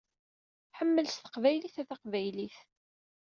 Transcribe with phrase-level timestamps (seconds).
[0.77, 2.57] Ḥemmel s teqbaylit a taqbaylit!